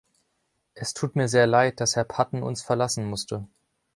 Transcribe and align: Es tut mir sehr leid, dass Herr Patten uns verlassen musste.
Es 0.73 0.95
tut 0.95 1.15
mir 1.15 1.27
sehr 1.27 1.45
leid, 1.45 1.79
dass 1.79 1.95
Herr 1.95 2.05
Patten 2.05 2.41
uns 2.41 2.63
verlassen 2.63 3.05
musste. 3.05 3.45